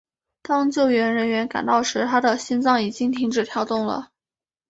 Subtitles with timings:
[0.41, 4.09] 当救援人员赶到时他的心脏已经停止跳动了。